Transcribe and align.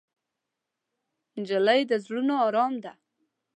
نجلۍ 1.39 1.81
د 1.89 1.91
زړونو 2.03 2.35
ارام 2.47 2.73
ده. 2.83 2.91